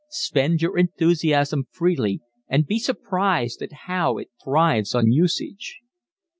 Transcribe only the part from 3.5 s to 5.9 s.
at how it thrives on usage.